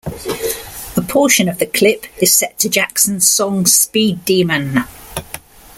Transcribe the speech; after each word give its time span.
A 0.95 1.01
portion 1.03 1.47
of 1.47 1.59
the 1.59 1.67
clip 1.67 2.07
is 2.19 2.33
set 2.33 2.57
to 2.57 2.69
Jackson's 2.69 3.29
song 3.29 3.67
Speed 3.67 4.25
Demon. 4.25 4.85